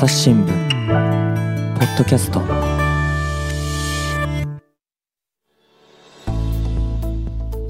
[0.00, 2.40] 朝日新聞ポッドキャスト。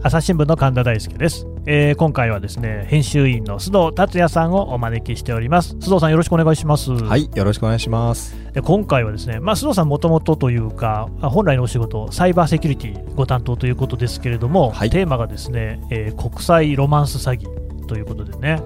[0.05, 5.75] 朝日新聞の神田大輔です、えー今回はですね編集員の須藤達也さんをお招きしております。
[5.75, 6.93] 須藤さんよろしくお願いします。
[6.93, 8.37] はい、よろしくお願いします。
[8.53, 14.91] で今回はですね、まあ、須藤さんもともとというかあ本来のお仕事サイバーセキュリティご担当ということですけれども、はい。
[14.91, 18.63] テーマがですね、えー国際ロマンス詐欺ということでね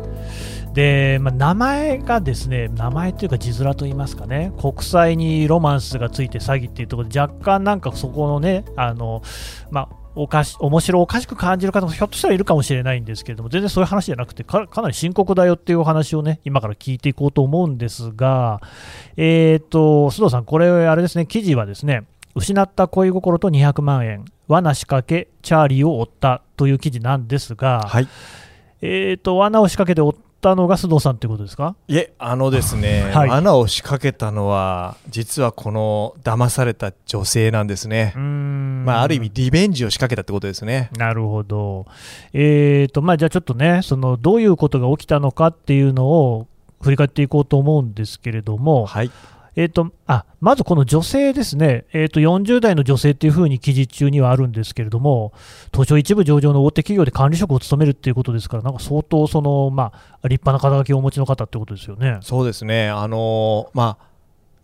[0.75, 9.23] で、まあ、名前がですね名前というか字面といいますかね国際にロマンスがついて詐欺っていうところで若干なんかそこのねあの、
[9.71, 18.61] まあおかし面白おかしく感じる方もひょっとしたらいるかもしれないんですけれども全然そういう話じゃなくてかかなり深刻だよっていうお話をね今から聞いていこうと思うんですが、
[19.17, 22.05] えー、と須藤さん、これ、あれですね記事はですね
[22.37, 28.09] 失った恋心と200万円、罠仕掛け、チャーリーを追ったという記事なんですが、はい。
[28.83, 30.15] えー、と罠を仕掛けて追っ
[30.45, 38.13] たのが須藤さんということですかいえ、あのですね、はい罠を仕掛けたのは、実はこの騙された女性なんですね。
[38.15, 40.91] まあ、ある意味、リベンジを仕掛けたってことですね。
[40.99, 41.87] なるほど、
[42.35, 46.47] えーとまあ、じゃあちょっとねその、どういうことが起きたのかっていうのを
[46.83, 49.11] 振り返っていこうと思うんですけれども、はい。
[49.57, 55.33] えー、とあまずこの女性ですね、えー、と40代の女性っていうふうに記事中にはあるんですけれども、
[55.73, 62.19] 東証一部上場の大手企業で管理職を務めるっていうことですから、なんか相当その、まあ、立派な肩書きをお持ちの方ってことですよね。
[62.23, 62.89] そうですね。
[62.89, 64.07] あのまあ、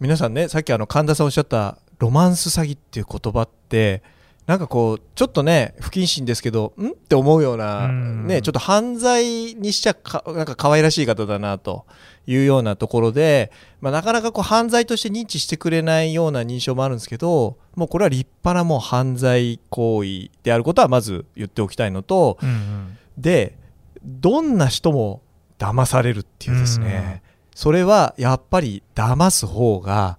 [0.00, 4.02] 皆さんね、さっきあの神田さんおっしゃったロマンス詐欺っていう言葉って、
[4.46, 6.88] なんかこう、ちょっとね、不謹慎ですけど、ん？
[6.88, 8.27] って思うような、うん。
[8.27, 11.86] ね、ちょっと犯罪にしちゃか、なんか可愛らしい方だなと
[12.27, 22.98] いうようなところで、まあ、なかなかこう犯罪として認知してくれないような認証もあるんですけど、もうこれは立派なもう犯罪行為であることはまず言っておきたいのと、うんうん。
[23.16, 23.56] で
[24.02, 25.22] どんな人も
[25.58, 27.22] 騙されるっていうですね、
[27.54, 30.19] それはやっぱり騙す方が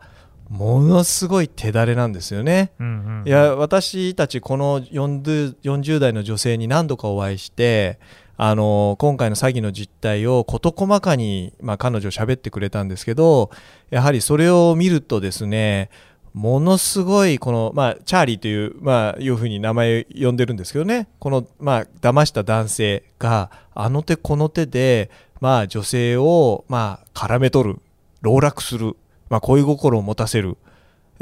[0.51, 2.73] ものすごい手だれなんですよね。
[2.77, 2.89] うんう
[3.23, 7.99] んいや私たちこの 40, 40代の女性に何度かお会いして
[8.35, 13.51] あの今回の詐欺の実態を事細かに、まあ、彼女喋ってくれたんですけど
[13.91, 15.91] やはりそれを見るとですね
[16.33, 21.09] ものすごいこの、まあ、チャーリーという、まあ、いうふうに名前呼んでるんですけどね。
[21.19, 25.11] この、まあ、騙した男性があの手この手で、
[25.41, 27.79] まあ、女性を、まあ、絡め取る
[28.23, 28.95] 籠絡する、
[29.31, 30.57] まあ、恋心を持たせる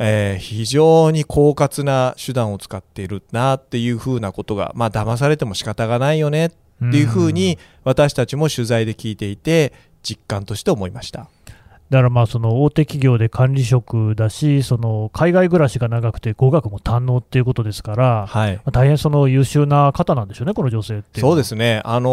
[0.02, 6.50] えー非常に狡猾な手段を使っているなっていうふうなことが、まあ騙されても仕方がないよねっ
[6.92, 11.28] ていうふうに私たちも取材で聞いていて実感として思いました。
[11.90, 18.56] だからまあその大手企業で管理職だし、その海外暮らしが長くて語学も堪能っていうことですから、はい。
[18.58, 21.20] まあ大変その優秀な方なんでしょうね、この女性って。
[21.20, 22.10] そうですね、あの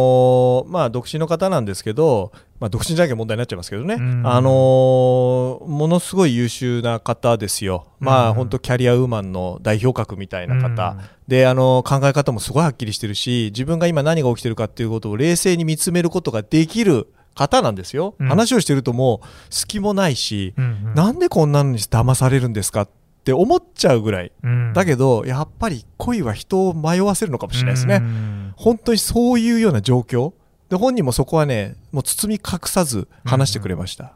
[0.67, 4.27] ーまあ、独身の方なんですけど、まあ、独身じゃなきゃ問題になっちゃいますけどね、うん。
[4.27, 8.35] あのーものすごい優秀な方ですよ、まあ、うん。
[8.35, 11.05] 本当、キャリアウーマンの代表格みたいな方、うん。
[11.29, 18.29] であの考え方もすごいはっきりしてるし自分が今何が起きてるかっていうことを冷静に見つめることができる方なんですよ、うん。
[18.29, 20.95] 話をしてるともう隙もないし、うんうん。
[20.95, 22.89] なんでこんなのに騙されるんですかっ
[23.23, 24.73] て思っちゃうぐらい、うん。
[24.73, 28.53] だけどやっぱり恋は人を迷わせるのかもしれないですね、うん。
[28.57, 30.33] 本当にそういうような状況。
[30.69, 34.15] で本人もそこはねもう包み隠さず話してくれました、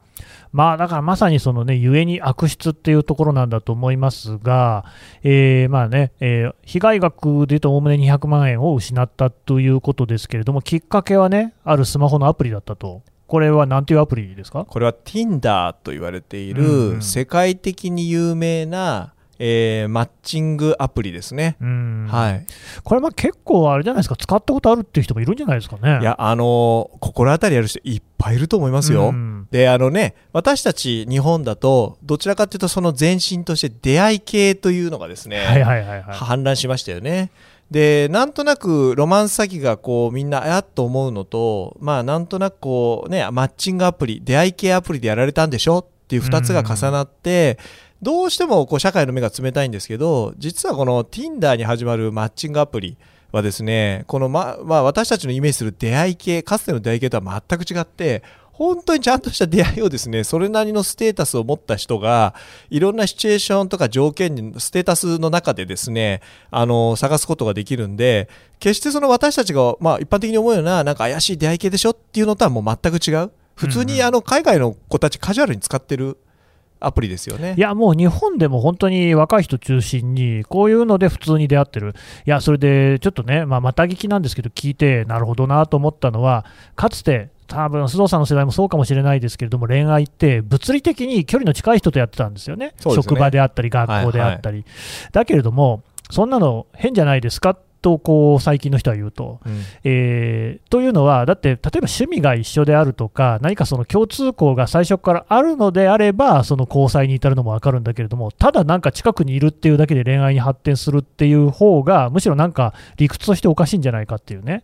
[0.52, 4.84] まあだからまさにそのね、ゆえに悪質っていうところなんだと思いますが、
[5.22, 13.02] えーまあね、えー被害額でいうとおおむね200万円を失ったということですけれども、きっかけはね、あるスマホのアプリだったと。
[13.30, 14.64] これはなんていうアプリですか？
[14.64, 22.46] これは Tinder と言われている世界的に有名な、えーマッチングアプリですね、うんはい
[22.84, 26.00] これまあ結構あれじゃないですか、使ったことあるっていう人もいるんじゃないですかね？
[26.00, 29.10] いや、あのー心当たりある人いっぱいいると思いますよ。
[29.10, 36.02] うんで、あのね、私たち日本だと、どちらかというとその前身として出会い系というのがですね、はいはいはいはい。
[36.16, 37.30] 氾濫しましたよね。
[37.70, 45.78] で、なんとなくロマンス詐欺がこうみんなあっと思うのと、まあなんとなくこうね、マッチングアプリ、出会い系アプリでやられたんでしょ？
[45.78, 47.58] っていう2つが重なって、
[48.02, 52.96] どうしてもこう社会の目が冷たいんですけど、実はこの Tinder に始まるマッチングアプリ
[53.30, 58.24] はですね、このま、まあ私たちのイメージする出会い系、かつての出会い系とは全く違って、
[58.60, 62.34] 本当にちゃんとした出会いをですね、それなりのステータスを持った人が、
[62.68, 66.20] いろんなシチュエーションとか条件に、ステータスの中でですね、
[66.50, 68.28] あの、探すことができるんで、
[68.58, 73.30] 決してその私たちが、まあ一般的に思うような、なんか怪しい出会い系でしょっていうのとはもう全く違う。
[73.54, 76.18] 普通にあの、海外の子たちカジュアルに使ってる
[76.80, 77.54] アプリですよね。
[77.56, 81.94] いや、もう日本でも本当に若い人中心に、こういうので普通に出会ってる、
[82.26, 86.44] いや、それでちょっとね、まあ、また聞きなんですけど、聞いて、なるほどなと思ったのは、
[86.76, 92.74] かつて多分須藤さんの世代もそうかもしれないですけれども、恋愛って物理的に距離の近い人とやってたんですよね、ね。
[92.94, 94.64] 職場であったり、学校であったり。
[95.12, 99.60] だけれども、そんなの変じゃないですかとこう最近の人は言うと、うん。
[99.84, 114.62] えーというのは、だって例えば趣味が一緒であるとか、何かその共通項が最初からあるのであれば、その交際に至るのも分かるんだけれども、ただなんか近くにいるっていうだけで恋愛に発展するっていう方が、むしろなんか理屈としておかしいんじゃないかっていうね、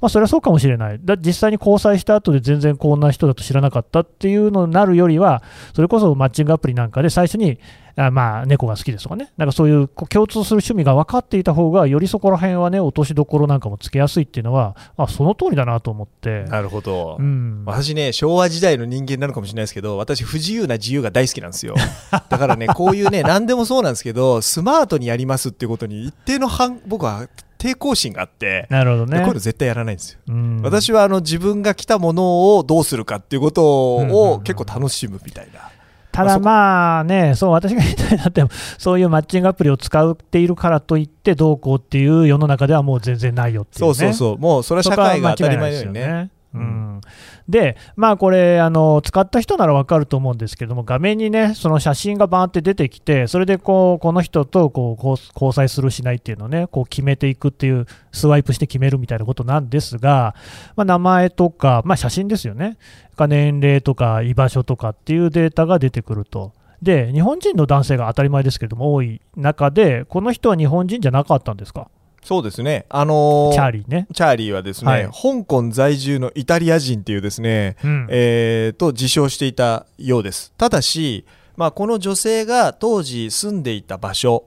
[0.00, 5.42] まあ、それはそうかもしれない、だ実際に交際した後で全然こんな人だと知らなかったっていうのになるよりは、
[5.74, 7.58] それこそマッチングアプリなんかで最初に、
[7.98, 16.44] あまあ、猫が好きですとかね、なんかそういう共通する趣味が分かっていた方が、よりそこら辺はね、落としどころなんかもつけやすいっていうのは、あその通りだなと思って。
[16.44, 21.74] なるほど、うん、私ね昭和時代の人間なのかもしれないですけど私不自由な自由が大好きなんですよ。
[22.28, 27.26] だからねこういうね何でもそうなんですけどスマートにやりますっていうことに一定の反僕は
[27.58, 29.18] 抵抗心があって、なるほどね。
[29.18, 30.60] でこういうの絶対やらないんですよ、うん。
[30.62, 35.70] 私はあの自分が来たものをどうするかっていうことうんうんうんを結構楽しむみたいな、
[36.18, 44.38] ただまあね、そう私が言いたいなっても、そういうマッチングアプリを使っているからといって、どうこうっていう世の中ではもう全然ないよっていう、ね、そうそうそう。
[44.38, 47.00] もうそれは社会が当たり前のよねう、ん、
[47.48, 60.34] で、まあこれあの、使った人なら分かると思うんですけども、画面にね、その写真がバーって出てきて、それでこうこの人とこう交際するしないっていうのをね、こう決めていくっていう、スワイプして決めるみたいなことなんですが、
[60.76, 62.76] まあ、名前とか、まあ、写真ですよね、
[63.16, 66.52] か年齢とか居場所とかっていうデータが出てくると。
[66.80, 71.88] で日本人の男性が当たり前ですけれども多い中で、この人は日本人じゃなかったんですか、
[72.28, 72.84] そうですね。
[72.90, 74.06] あのーチャーリーね。
[74.12, 75.04] チャーリーはですね、はい。
[75.06, 78.06] 香港在住のイタリア人っていうですね、うん。
[78.10, 80.52] えーと自称していたようです。
[80.58, 81.24] ただし、
[81.56, 84.44] まあ、この女性が当時住んでいた場所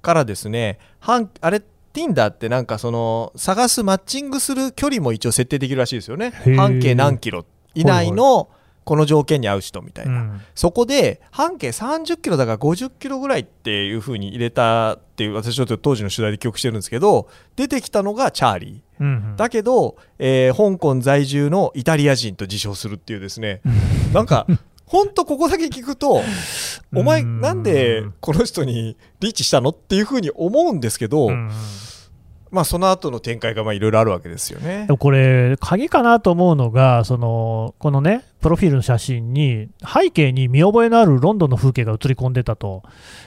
[0.00, 1.60] からですね半あれ
[1.92, 6.30] Tinder ってなんかその探すマッチングする距離も一応設定できるらしいですよね。
[6.56, 7.44] 半径何キロ
[7.74, 8.48] 以内の
[8.84, 10.40] この条件に合う人みたいな、うん。
[10.54, 19.02] そこで半径30キロだから50キロぐらいっていう風に入れたっていう私ちょっと当時の取材で記憶してるんですけど出てきたのがチャーリー。
[19.02, 19.36] うんうん。
[19.36, 23.60] だけど、えー香港在住のイタリア人と自称するっていうですね、
[24.12, 24.46] なんか、
[24.86, 26.22] ほんとここだけ聞くと、
[26.94, 31.50] お前、うんなんでこの人にリーチしたのっていうふうに思うんですけど、うん
[32.54, 34.86] まあ、その後の展開がいろいろあるわけですよね。
[34.98, 42.82] これ、鍵かなと思うのが、そのこのね、プロフィールの写真に、背景に見覚えのあるロンドンの風景が映り込んでたと、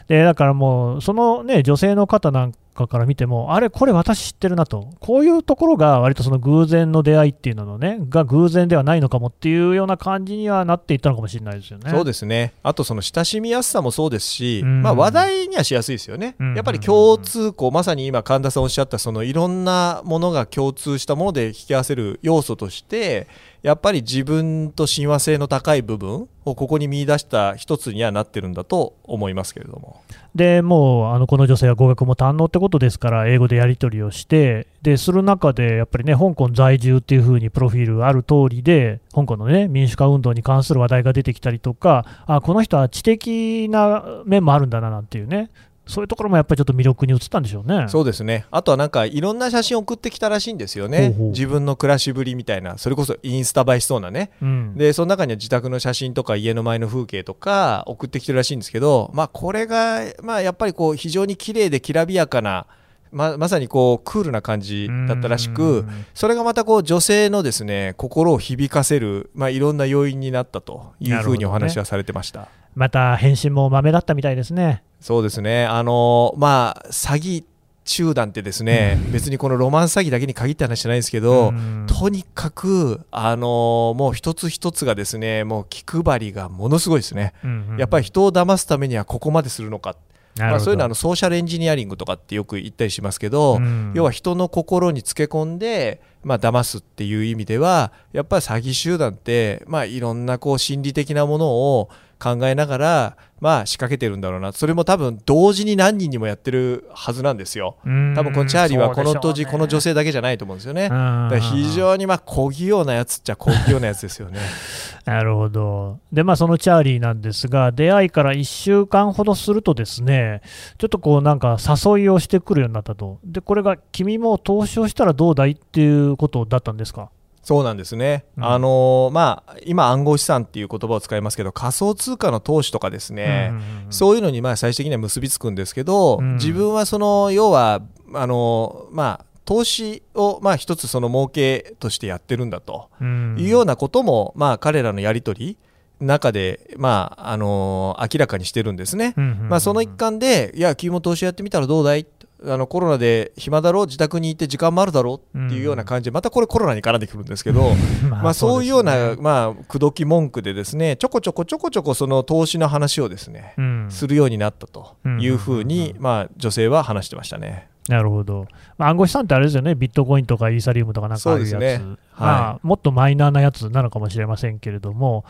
[0.08, 11.90] でだからもう、そのね、女性の方なんかから見ても、あれ、これ私知ってるなと、こういうところが割とその偶然の出会いっていうののね、が偶然ではないのかもっていうような感じにはなっていったのかもしれないですよね。
[11.90, 12.54] そうですね。
[12.62, 14.82] あとその親しみやすさもそうですし、うん。
[14.84, 16.56] まあ、話題にはしやすいですよね、うん。
[16.56, 23.28] やっぱり共通項まさに今神田さんおっしゃったそのいろんなものが共通したもので引き合わせる要素として
[23.62, 30.02] やっぱり自分と親和性の高い部分をここに見出した一つにはなってるんだと思いますけれども。
[30.36, 45.50] でもうあのこの女性は語学も堪能ってことですから、英語でやり取りをして、でする中で、やっぱりね、香港在住っていうふうにプロフィールある通りで、香港のね、民主化運動に関する話題が出てきたりとか、あこの人は知的な面もあるんだななんていうね、
[45.88, 47.88] そういうところもやっぱりちょっと魅力に映ったんでしょうね。
[47.88, 48.46] そうですね。
[48.52, 51.10] あとはなんかいろんな写真送ってきたらしいんですよね。
[51.10, 51.30] ほうほう。
[51.30, 52.78] 自分の暮らしぶりみたいな。
[52.78, 54.32] それこそインスタ映えしそうなね。
[54.42, 54.76] うん。
[54.76, 62.66] でその中には自宅の写真とか家の前の風景とか送ってきてるらしいんですけど、まあ、これが、まあ、やっぱりこう非常に綺麗できらびやかな
[63.12, 66.06] ままさにこうクールな感じだったらしうくん。
[66.14, 72.50] それがまたこう女性のですね心を響かせる、まあ、いろんな要因になったというふうにお話はされてました。
[72.76, 74.84] また返信もまめだったみたいですね。
[75.02, 75.66] そうですね。
[75.66, 77.44] あのまあ詐欺
[77.88, 81.88] 集団ってですね、別にこのロマンス詐欺だけに限った話じゃないんですけど、うん。
[81.88, 87.78] とにかく、あのもう一つ一つがですねもう気配りがものすごいですね、うんうん。
[87.78, 89.96] やっぱり人を騙すためにはここまでするのか、
[90.40, 93.92] まあ、そういうのはあのソーシャルエンジニアリングとかってよく言ったりしますけど、うん。
[93.96, 101.90] 要は人の心につけ込んで、まあ騙すっていう意味ではやっぱり詐欺集団って、まあ、いろんなこう心理的なものを
[102.20, 107.78] 考えながら、まあ、仕掛けてるんだろうなそれも多分同時に何人にもやってるはずなんですよ。
[107.86, 110.90] うん多分このチャーリーはこの当時、この女性だけじゃないと思うんですよね。
[110.90, 114.40] だうんから非常にまあ小器用なやつっちゃ小器用なやつですよね。
[115.06, 116.00] なるほど。
[116.12, 120.42] で、まあ、そのチャーリーなんですが、出会いから1週間ほどするとですね、
[120.78, 123.20] ちょっとこう、なんか誘いをしてくるようになったと。
[123.24, 127.10] で、これが、君も投資をしたらどうだいっていうことだったんですか？
[127.48, 128.46] そうなんですね、うん。
[128.46, 136.34] あのーまあ、今、暗号資産っていう言葉を使いますけど仮想通貨の投資とかですね、うんうんうんそういうのにまあ最終的には結びつくんですけど、うん。
[136.36, 137.82] 自分はその要は
[138.14, 142.90] あのーまあ投資をまあ一つその儲けとしてやってるんだと。
[143.00, 143.38] うん。
[143.40, 145.58] いうようなことも、まあ、彼らのやり取り
[146.06, 149.14] 中で、まああのー明らかにしてるんですね。
[149.16, 149.50] うんうんうん。
[149.50, 152.06] まあ、その一環で、いや、君も投資やってみたらどうだい
[152.46, 157.72] あのコロナで暇だろ自宅にいて時間もあるだろっていうような感じで、またこれコロナに絡んでくるんですけど、
[158.10, 163.88] ま まあ、そういうような、まあ、口説き文句でですねちょこちょこちょこちょこその投資の話をですね、うん。
[163.90, 167.68] するようになったというふうに、まあ、女性は話してましたね。
[167.88, 168.46] なるほど、
[168.78, 171.82] まあ、暗号資産ってあれですよね、ビットコインとかイーサリウムとかなんかあるやつ、ね
[172.18, 175.24] まあ、もっとマイナーなやつなのかもしれませんけれども、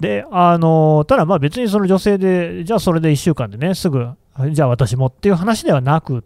[0.00, 4.08] であのただ、まあ別にその女性で、じゃあそれで1週間でね、すぐ、
[4.50, 6.22] じゃあ私もっていう話ではなく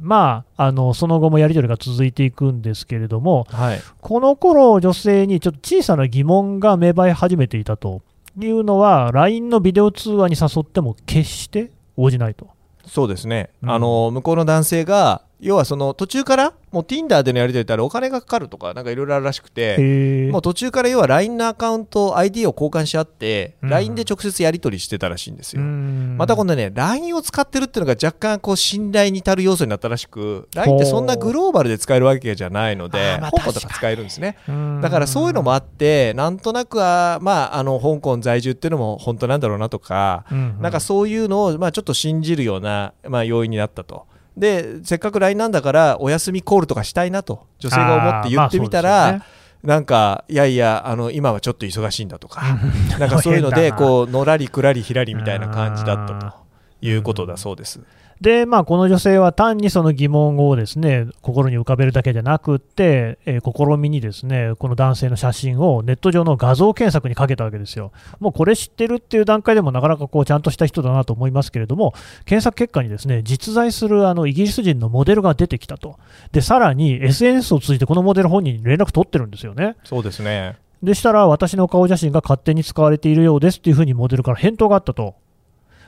[0.00, 8.02] まあ、あのその後もやり取りが続いていくんですけれども、はい、この頃女性にちょっと小さな疑問が芽生え始めていたと
[8.38, 12.48] いうのは、LINE のビデオ通話に誘っても決して応じないと。
[12.86, 13.70] そうですね、うん。
[13.70, 23.68] あの向こうの男性が要はその途中からもう Tinder でのやり取りってあれお金がかかるとかなんかいろいろあるらしくてもう途中から要は LINE のアカウント ID を交換し合って、うん。
[23.68, 26.16] LINE で直接やり取りしてたらしいんですよ、うん。
[26.18, 34.38] また今度ね LINE を使ってるっていうのが若干こう信頼に足る要素になったらしく LINE ってそんなグローバルで使えるわけじゃないので香港とか使えるんですね。
[34.48, 40.56] うんだからそういうのもあってなんとなくはまああの香港在住っていうのも本当なんだろうなとかうん。
[40.60, 44.06] なんかそういうのをまあちょっと信じるようなまあ要因になったと。
[44.36, 49.24] でせっかく LINE なんだからお休みコールとかしたいなと女性が思って言ってみたら、
[49.62, 52.42] なんかいやいやあの今はちょっと忙しいんだとか、
[52.98, 56.36] なんかそういうので こうのらりくらりひらりみたいな感じだったと
[56.82, 57.80] いうことだそうです。
[58.20, 67.92] で、まあ、この女性は単にその疑問をですね心に浮かべるだけじゃなくって、えー試みにですねこの男性の写真をネット上の画像検索にかけたわけですよ。
[68.20, 71.94] もうこれ知ってるっていう段階でもなかなかこうちゃんとした人だなと思いますけれども、
[72.24, 75.98] 検索結果にですね実在するあのイギリス人のモデルが出てきたと、
[76.32, 79.76] でさらに SNS を通じてこのモデル本人に連絡取ってるんですよね。
[79.84, 85.14] そうですねでしたら、私の顔写真が勝手に使われているようですっていうふうにモデルから返答があったと。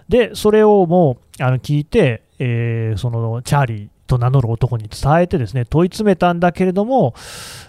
[0.08, 7.14] で、それをもうあの聞いて、えーそのチャーリーと名乗る男に伝えてですね問い詰めたんだけれども、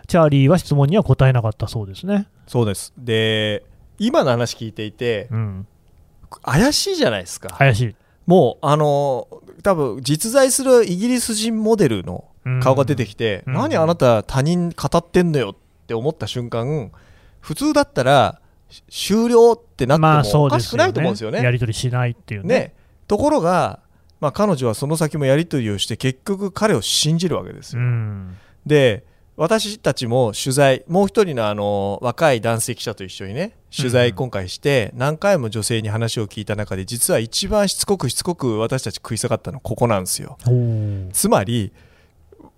[0.07, 2.27] チャーリーは質問には答えなかったそうですね。
[2.47, 2.93] そうです。
[2.97, 3.63] で
[3.99, 5.67] 今の話聞いていてうん、
[6.43, 7.95] 怪しいじゃないですか、怪しい。
[8.25, 9.27] もうあの
[9.63, 12.25] 多分実在するイギリス人モデルの
[12.61, 13.53] 顔が出てきて、うん。
[13.53, 15.55] 何あなた他人語ってんのよっ
[15.87, 16.91] て思った瞬間
[17.39, 18.46] 普通だったらし
[18.89, 21.41] 終了ってなまあってもおかしくないと思うんですよね。
[21.41, 22.47] やり取りしないっていうね。
[22.47, 22.73] ね
[23.07, 23.79] ところが、
[24.19, 27.85] まあ、彼女はその先もやり取りをして結局彼を信じるわけですうよ。
[27.85, 29.05] んで
[29.37, 40.37] 私たちも取材もう一人のあの若い男性記者と一緒にね取材今回して何回も女性に話を聞いた中で実は一番しつこくしつこく私たち食い下がったのはここなんですよ。
[41.13, 41.71] つまり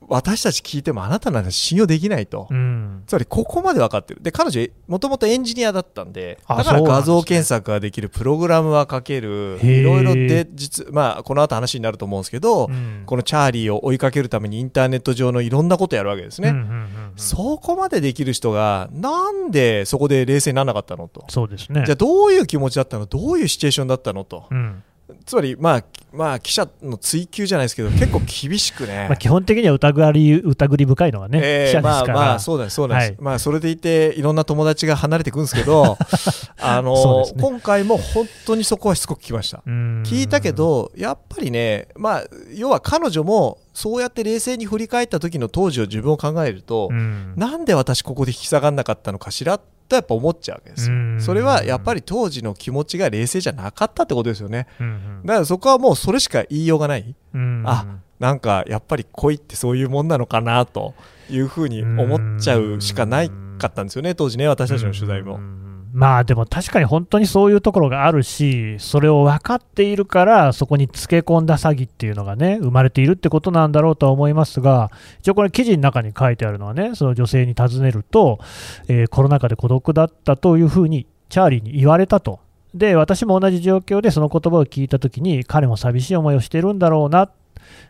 [0.10, 3.04] 私たち聞いてもあなたの話信用できないと、うん。
[3.08, 4.22] つまりここまで分かってる。
[4.22, 13.04] で彼女もともとエンジニアだったんであだから画像検索ができるプログラムは書けるいろいろで実まあこの後話になると思うんですけど、うん。
[13.06, 16.90] このチャーリーを追いかけるためにインターネット上のいろんなことやるわけですね、うんうんうんうん。
[17.16, 21.26] そこまでできる人がなんでそこで冷静にならなかったのと。
[21.30, 21.84] そうですね。
[21.86, 23.06] じゃあどういう気持ちだったの？
[23.06, 24.48] どういうシチュエーションだったのと？
[24.50, 24.84] うん
[25.26, 29.08] つまりまあまあ記者の追及じゃないですけど結構厳しくね。
[29.08, 33.18] まあ、基本的には疑り疑り深いのがね、えー記者ですから、まあまあそうなんですそうなんです、はい。
[33.20, 35.98] まあそれでいていろんな友達が離れていくんですけど
[36.60, 37.34] あのね。
[37.40, 39.62] 今回も本当にそこはしつこく聞きました。
[39.66, 40.04] うん。
[40.06, 42.24] 聞いたけどやっぱりねまあ
[42.56, 47.34] 要は彼女もそうやって冷静に振り返った時の当時を自分を考えると、うん。
[47.36, 50.96] なんで私ここで引き下がんなかったのかしらとやっぱ思っちゃうわけですよ。
[50.96, 54.68] うんそれはやっぱり当時の気持ちが冷静じゃなかったってことですよね。
[54.80, 57.16] うんだからそこはもうそれしか言いようがない。
[57.34, 57.86] うんあ
[58.20, 60.94] なんかやっぱり恋ってそういうもんなのかなと
[61.30, 65.36] いうふうに思っちゃうしかないかったんですよね当時ね私たちの取材も。
[65.36, 78.40] うんまあでも確かに本当にそういうところがあるし、それを分かっているから、そこにつけ込んだ詐欺っていうのがね、生まれているってことなんだろうとは思いますが、一応これ、記事の中に書いてあるのはね、その女性に尋ねると、
[78.88, 82.40] えーコロナ禍で孤独だったというふうに、チャーリーに言われたと。
[82.74, 87.30] で、私も同じ状況でその言葉を聞いたときに、彼も寂しい思いをしてるんだろうな、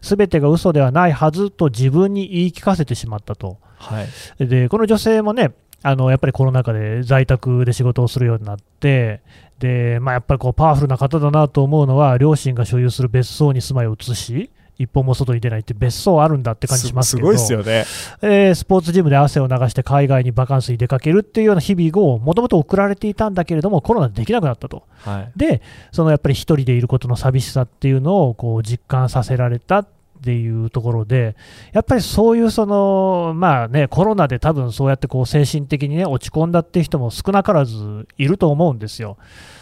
[0.01, 3.58] すべてが嘘ではないはずと自分に言い聞かせてしまったと。
[3.78, 9.22] はいでこの女性もねあのやっぱりコロナ禍で在宅で仕事をするようになって
[9.60, 17.86] で、まあ、やっぱりこうパワフルな方だなと思うのは両親が所有する別荘に住まいを移し一歩も外に出ないって別荘あるんだって感じしますけどごいですよね
[18.22, 24.84] えースポーツジムで汗を流して海外にバカンスに出かけるっていうような日々をもともと送られていたんだけれどもコロナでできなくなったと。
[25.02, 29.88] はいでそのやっぱり一人でいることの寂しさっていうのをこう実感させられたっ
[30.20, 31.36] っていうところで、
[31.72, 39.18] やっぱりそういうその、まあね、コロナで多分そうやってこう精神的に、ね、落ち込んだって人も少なからずいると思うんですよ。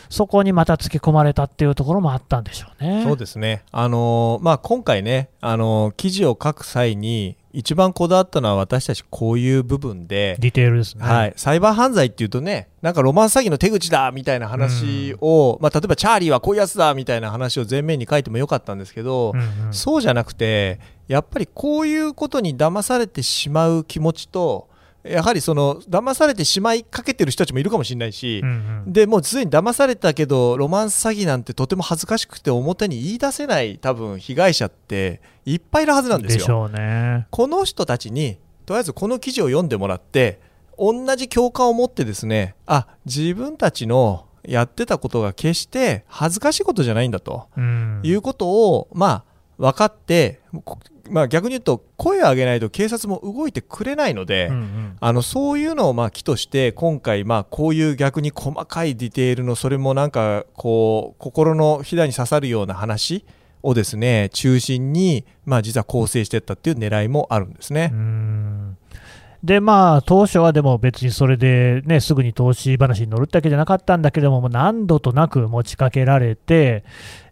[0.10, 3.04] そこにまた突き込まれたっていうところもあったんでしょうね。
[3.04, 24.68] そうですね、あのー、まあ、今回ね、あのー、記事を書く際に、一番こだわったのは私たちこういう部分で、ディテールですね、はい、サイバー犯罪っていうとね、なんかロマンス詐欺の手口だみたいな話を、うん、まあ、例えばチャーリーはこういうやつだみたいな話を前面に書いてもよかったんですけど、うんうん、そうじゃなくて、やっぱりこういうことに騙されてしまう気持ちと、
[25.10, 36.70] やはりその騙されてしまいかけてる人たちもいるかもしれないし、うんうん、でもうすでに騙されたけどロマンス詐欺なんてとても恥ずかしくて表に言い出せない多分被害者っていっぱいいるはずなんですよ。
[36.70, 40.40] ね、この人たちにとりあえずこの記事を読んでもらって
[40.78, 50.40] 同じ共感を持ってですねあ自分たちのやってたことが決して恥ずかしいことじゃないんだと、うん、いうことをまあ分かって
[51.10, 63.26] まあ、逆に言うと声を上げないと警察も動いてくれないので、うんうん、あのそういうのをまあ木として今回まあこういう逆に細かいディテールのそれもなんかこう心のひだに刺さるような話
[63.64, 67.94] をですね中心にまあ実は構成していったっていう狙いもあるんですね。
[69.44, 76.84] でまあ、当初はでも別にそれで、ね、すぐに投資話に乗るってわけじゃなかったんだけども、も何度となく持ちかけられて、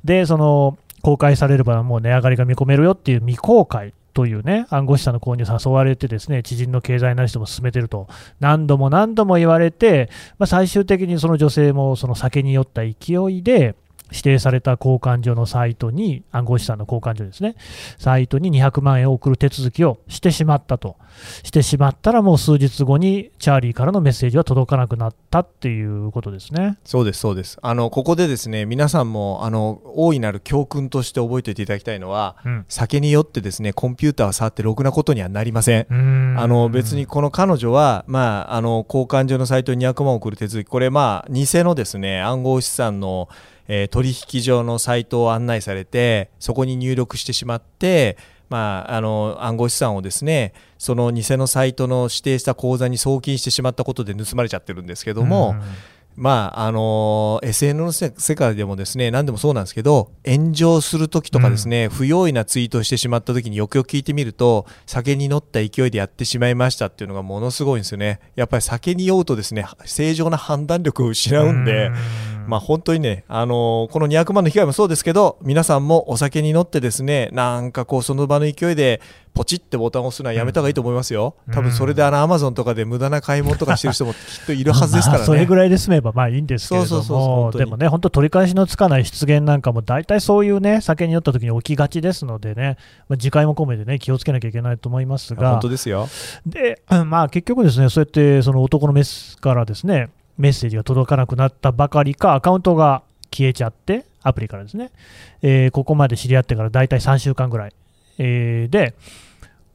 [0.03, 8.07] でその公開されればもう値上がりが見込めるよっていう未公開というね、暗号資産の購入誘われてですね、知人の経済なり人も進めてると、
[8.39, 10.09] 何度も何度も言われて、
[10.39, 13.75] まあ、最終的にその女性もその酒に酔った勢いで、
[14.11, 17.55] 指定された交換所のサイトに、暗号資産の交換所ですね、
[17.97, 20.97] サイトに200万円を送る手続きをしてしまったと、
[21.43, 26.77] してしまったら、もう数日後にチャーリーからのメッセージは届かなくなったっていうことですね。
[26.83, 35.85] そうです、そうです、あのここでですね皆さんもあの大いなる教訓として覚えておいていただきたいのは、うん、酒によってですねコンピューターを触ってろくなことにはなりません。
[36.37, 43.29] あの別にこの彼女は、まあ、あの交換所のサイトに200万を送る手続き、これ、まあ、偽のですね暗号資産の
[43.67, 48.17] えー、取引所のサイトを案内されてそこに入力してしまって、
[48.49, 55.55] まあ、あの暗号資産をですねその偽のサイトの指定した口座に送金してしまったことで盗まれちゃってるんですけども、
[56.15, 68.19] まああの SN の世界でもですね何でもそうなんですけど炎上するときとかですね、うん、不用意なツイートをしてしまったときによくよく聞いてみると酒に乗った勢いでやってしまいましたっていうのがものすごいんですよね。
[68.35, 71.95] やっぱり酒に酔うとですね正常な判断力を失うんで、うん、
[72.47, 79.01] まあ本当にねあのこの200万の被害もそうですけど皆さんもお酒に乗ってですねなんかこうその場の勢いで
[79.35, 85.25] ポチってボタンを押すのはやめた方がいいと思いますよ、うん、多分それであのアマゾンとかで無駄な買い物とかしてる人もきっといるはずですからね。
[85.25, 92.77] それぐらいで済めばまあいいんですけれども、でもね、本当、取り返しのつかない失言なんかも、大体そういうね、酒に酔った時に起きがちですのでね、
[93.09, 96.07] まあ、次回も込めてね、気をつけなきゃいけないと思いますが、本当ですよ。
[96.45, 104.91] で、まあ、結局ですね、そうやってその男のメスからですね、メッセージが届かなくなったばかりか、アカウントが消えちゃって、アプリからですね、
[105.41, 107.73] えー、ここまで知り合ってから大体3週間ぐらい。
[108.17, 108.95] えー、で、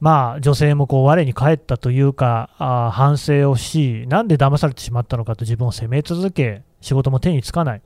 [0.01, 7.81] まあ、女性もこう我に返ったというかあ反省をしなんで騙されてしまったのかと自分を責め続け仕事も手につかない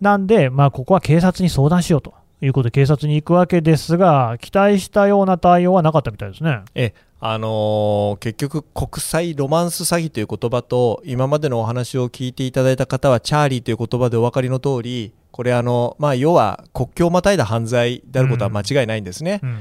[0.00, 6.62] なんで、まあ、ここは警察に相談しようということで警察に行くわけですが期待したような対応はなかったみたいですね。
[6.74, 6.94] え
[7.26, 19.40] あのー、結局、国際ロマンス詐欺という言葉と今までのお話を聞いていただいた方はチャーリーという言葉でお分かりの通りこれあの、まあ、要は国境をまたいだ犯罪であることは間違いないんですね。
[19.42, 19.58] うん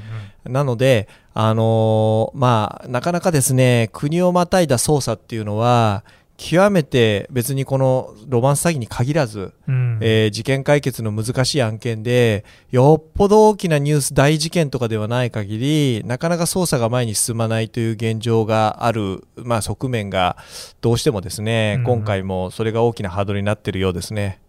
[0.47, 6.03] うん、なので、あのー、まあ、なかなかですね国をまたいだ捜査っていうのは
[6.45, 20.35] 極めて別にこのロマンス詐欺に限らず、うん、えー、事件解決の難しい案件でよっぽど大きなニュース大事件とかではない限りなかなか捜査が前に進まないという現状がある、まあ、側面が
[20.81, 24.41] どうしてもですね、うん、今回もそれが大きなハードルになっているようですね。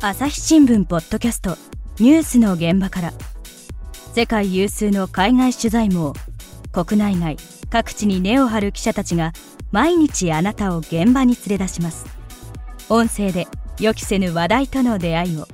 [0.00, 1.67] 朝日新聞ポッドキャスト
[2.00, 3.12] ニュースの現場から。
[4.14, 6.12] 世界有数の海外取材網。
[6.70, 7.36] 国内外
[7.70, 9.32] 各地に根を張る記者たちが
[9.72, 12.06] 毎日あなたを現場に連れ出します。
[12.88, 13.48] 音声で
[13.80, 15.48] 予期せぬ話題との出会いを。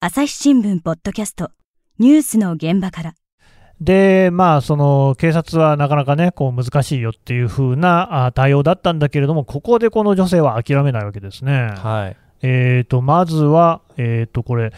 [0.00, 1.50] 朝日新聞ポッドキャスト
[1.98, 3.14] ニュースの現場から。
[3.78, 11.74] で、まあ、その警察はなかなかね、こう難しいよっていう風な対応だったんだけれども、ここでこの女性は諦めないわけですね。
[11.76, 12.16] はい。
[12.40, 14.72] えーと、まずは、えーと、これ、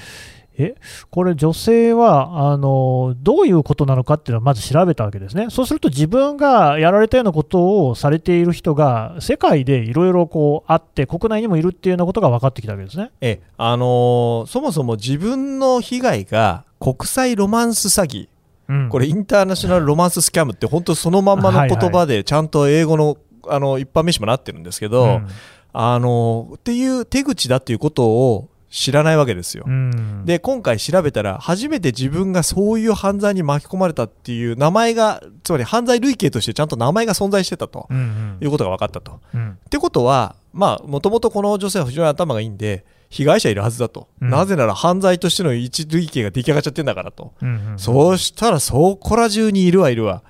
[0.57, 0.75] え
[1.11, 13.11] これ、女性はあのどういうことなのかっていうのをまず調べたわけですね、そうすると自分がやられたようなことをされている人が世界でいろいろあって、国内にもいるっていうようなことが分かってきたわけですね。
[13.21, 18.29] えあのーそもそも自分の被害が国際ロマンス詐欺、
[18.69, 18.89] うん。
[18.89, 25.29] これ、インターナショナルロマンススキャムって、本当、そのまんまの言葉で、ちゃんと英語のあの一般名詞もなってるんですけど、うん。
[25.77, 29.63] あのっていう手口だっていうことを知らないわけですよ。
[29.69, 30.25] うん。
[30.25, 38.39] で今回調べたら初めて自分がそういう犯罪に巻き込まれたっていう名前がつまり犯罪類型としてちゃんと名前が存在してたとうんうん。
[38.41, 39.21] いうことが分かったと。
[39.33, 39.51] うん。
[39.51, 44.31] ってことはまあもともとこの女性は非常に頭がいいんで被害者いるはずだと、うん。
[44.31, 47.79] なぜなら犯罪としての一類型が出来上がっちゃってんだからと、うんうん。
[47.79, 50.25] そうしたらそこら中にいるはいるわ。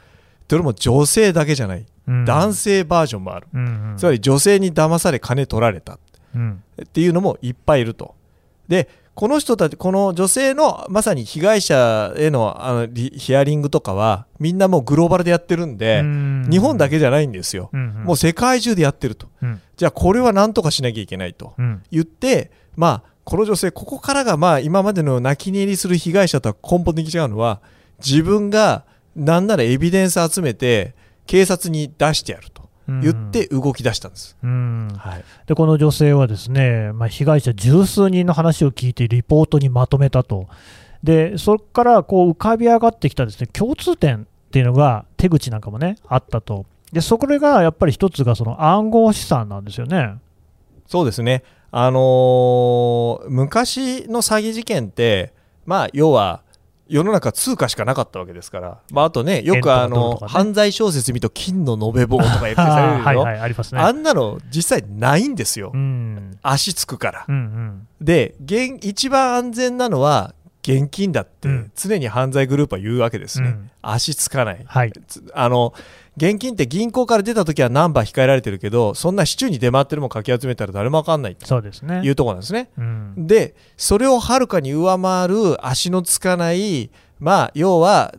[0.48, 2.24] どれも女性だけじゃない、うん。
[2.26, 3.96] 男性バージョンもある、うんうん。
[3.96, 5.98] つまり女性に騙され金取られた。
[6.34, 6.62] うん。
[6.82, 8.14] っていうのもいっぱいいると。
[8.68, 16.48] でこの人たちこの女性のまさに被害者へのあのリヒアリングとかはみんなもうグローバルでやってるんで、うん。
[16.50, 18.04] 日本だけじゃないんですよ、うんうん。
[18.04, 19.28] もう世界中でやってると。
[19.40, 19.60] うん。
[19.76, 21.54] じゃあこれは何とかしなきゃいけないと。
[21.56, 21.82] うん。
[21.92, 27.60] 言ってまあこの女性ここからがまあ今までの泣き寝入りする被害者とは根本的に違うのは
[28.04, 30.94] 自分がなんならエビデンス集めて
[31.26, 34.88] 警察に出してやると言って動き出したんです、うん。
[34.96, 40.48] はい、でこの女性はですね、まあ、被害者十数人の話を聞いてリポートにまとめたと、
[41.02, 50.16] でそこからこう浮かび上がってきたですね共通点っていうのが手口なんかもねあったと、でそこがやっぱり一つがその暗号資産なんですよね。
[50.86, 55.32] そうですね、あのー昔の詐欺事件って、
[55.64, 56.43] まあ、要は
[56.88, 60.28] 世の中通貨しかなかったわけですから、まあ、あとね、よくあの、ね。
[60.28, 63.04] 犯罪小説見ると金の延べ棒とか言ってされるでしょ。
[63.04, 63.80] はいはいありますね。
[63.80, 66.38] あんなの実際ないんですよ、うん。
[66.42, 67.24] 足つくから。
[67.26, 67.88] うんうん。
[68.00, 70.34] で現一番安全なのは
[70.66, 71.72] 現金だって、うん。
[71.76, 73.70] 常に犯罪グループは言うわけですね、うん。
[73.82, 74.92] 足つかない、はい。
[75.06, 75.74] つあの
[76.16, 82.70] 現金って銀行から出た時はナンバー控えられてるけどそんな市中に出回ってるもんかき集めたら誰も分かんないというところなんですね。
[82.78, 83.26] うん。
[83.26, 88.14] でそれをはるかに上回る足のつかないまあ要は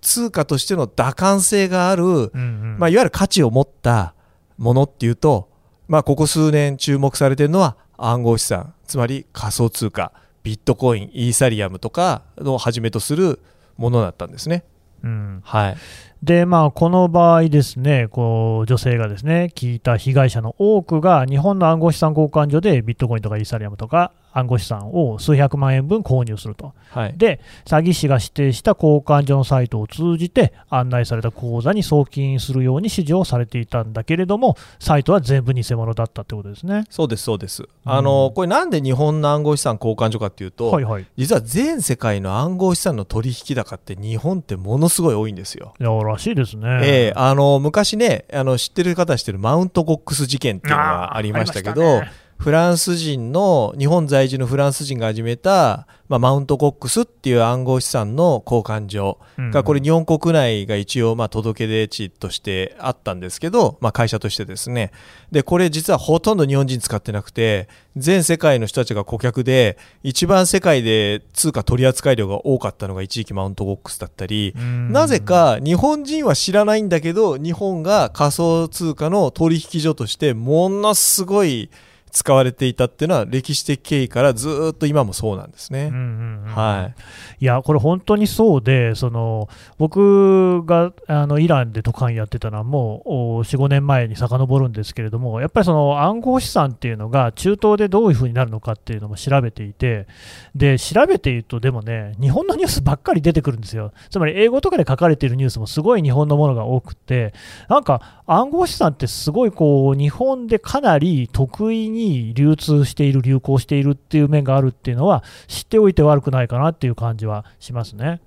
[0.00, 2.76] 通貨としての打感性がある、うんうん。
[2.78, 4.14] まあ、いわゆる価値を持った
[4.58, 5.48] ものっていうと、
[5.86, 10.12] まあ、ここ数年注目されてるのは暗号資産つまり仮想通貨
[10.44, 13.40] ビットコインイーサリアムとかをはじめとする
[13.76, 14.62] ものだったんですね。
[15.02, 15.76] うんはい、
[16.22, 36.84] でまあ、この場合ですね、こう女性がですね聞いた被害者の多くが日本の暗号資産交換所でビットコインとかイーサリアムとか暗号資産を数百万円分購入すると、はい、で詐欺師が指定した交換所のサイトを通じて案内された口座に送金するように指示をされていたんだけれども、サイトは全部偽物だったってことですね。
[36.90, 37.68] そうですそうです。
[37.84, 45.74] あのこれなんで日本の暗号資産交換所かっていうと、はいはい、実は全世界の暗号資産の取引高って日本ってものすごい多いんですよ。
[45.78, 46.80] いやらしいですね。
[46.82, 52.02] ええあの昔ねあの知ってる方は知ってるマウントゴックス事件っていうのがありましたけどあ
[52.44, 59.50] フランス人の日本在住のフランス人が始めた、まあ、マウントゴックスっていう暗号資産の交換所うん。
[59.50, 64.90] がこれ日本国内が一応まあ届け出地としてあったんですけど、まあ、会社としてですね。
[65.32, 74.92] でこれ実はほとんど日本人使ってなくて全世界の人たちが顧客で一番世界で通貨取扱量が多かったのが一時期マウントゴックスだったりうん。
[74.92, 81.70] なぜか日本人は知らないんだけど日本が仮想通貨の取引所としてものすごい
[82.14, 85.90] 使われていたっていうのは歴史的経緯からずーっと今もそうなんですね。
[85.92, 87.02] うんうんうんはい
[87.40, 89.48] いや、これ本当にそうで、その
[89.78, 93.08] 僕があのイランで渡韓やってたのはもう
[93.40, 100.06] お4、5年前に遡るんですけれども、やっぱりその暗号資産っていうのが中東でどういうふうになるのかっていうのも調べていて、
[100.54, 103.92] で調べていると、でもね、日本のニュースばっかり出てくるんですよ。
[104.10, 107.34] つまり英語とかで書かれているニュースもすごい日本のものが多くて、
[107.68, 112.03] なんか暗号資産ってすごいこう日本でかなり得意に
[112.34, 118.20] 流通している、流行しているっていう面があるっていうのは、知っておいて悪くないかなっていう感じはしますね。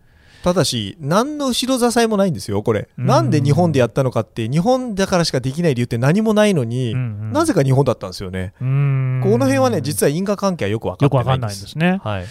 [0.43, 3.05] ただし何の後ろ支えもないんですよこれ、うん。
[3.05, 7.31] なんで日本でやったのかって日本だからしかできない理由って何もないのに、うんうん。
[7.33, 11.99] なぜか日本だったんですよね、この辺はね実は因果関係はよく分かんないんですね。
[12.03, 12.25] はい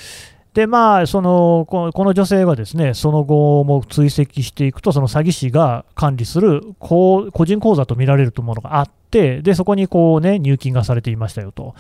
[0.56, 11.74] で、まあ、そのこの女性がですねその後も追跡していくと、その詐欺師が管理するこう個人口座と見られるものがあって、でそこにこう、ね、入金がされていましたよと、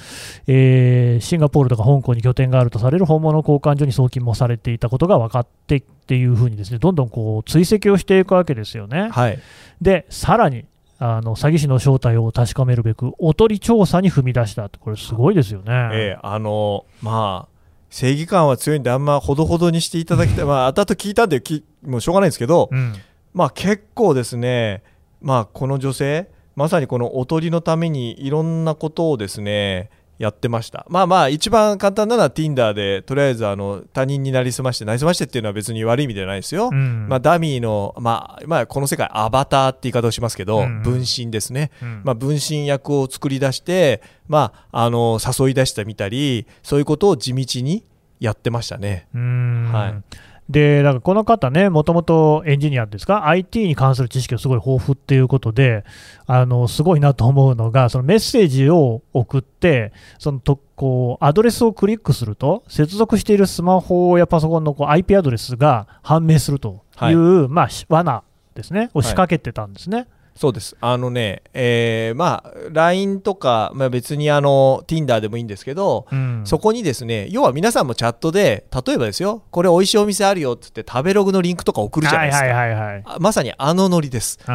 [0.46, 9.08] えーシンガポールとか香港に拠点があるとされる本物交換所に送金もされていたことが分かってっていうふうにですねどんどんこう追跡をしていくわけですよね。
[9.08, 9.38] はい
[9.80, 10.66] で、さらに
[10.98, 15.90] あの詐欺師の正体を確かめるべく、おとり調査に踏み出したって、これ、すごいですよね。
[15.92, 17.55] ええあのまあ
[17.90, 22.94] 正義感は強いんであんまほどほどにしていただきたい、まあ後々聞いたんできもうしょうがないんですけど、うん。
[23.32, 24.82] まあ結構ですね、
[25.20, 30.86] まあこの女性まさにこのおとりのためにいろんなことをですねやってました。
[30.88, 37.06] まあまあ一番簡単なのは Tinder でとりあえずあの他人になりすましてなりすましてっていうのは別に悪い意味ではないですよ、うん。
[37.08, 47.84] まあ、ダミーの、まあまあ、この世界アバターって言い方をしますけど、うん分身ですね、うんまあ、分身役を作り出して、まあ、あの誘い出してみたりそういうことを地道に
[48.20, 49.08] やってましたね。
[49.12, 50.18] はい
[50.48, 55.84] でだからこの方ね、もともとエンジニアですか、IT に関する知識がすごい豊富っていうことで、
[56.26, 68.22] あのすごいなと思うのが、そのメッセージを送って、そのとこうアドレスをクリックすると、接続しているスマホやパソコンのこう IP アドレスが判明するという、まあ、し罠
[68.54, 70.06] ですね、を仕掛けてたんですね。
[70.36, 70.76] そうです。
[70.80, 76.42] あのね、えーまあ、LINE とか、まあ、別にあの Tinder でもいいんですけど、うん。
[76.44, 83.02] そこにですね要は皆さんもチャットで例えばですよこれ美味しいお店あるよって言って食べログのリンクとか送るじゃないですか、はいはいはいはい。
[83.06, 84.38] あまさにあのノリです。
[84.44, 84.52] そ